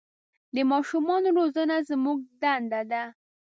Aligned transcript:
د 0.55 0.55
ماشومان 0.71 1.23
روزنه 1.37 1.75
زموږ 1.89 2.19
دنده 2.41 2.81
ده. 2.91 3.03